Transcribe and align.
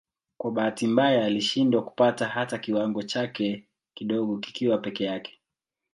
Kwa 0.37 0.51
bahati 0.51 0.87
mbaya 0.87 1.25
alishindwa 1.25 1.83
kupata 1.83 2.27
hata 2.27 2.57
kiwango 2.59 3.03
chake 3.03 3.67
kidogo 3.93 4.37
kikiwa 4.37 4.77
peke 4.77 5.03
yake. 5.03 5.39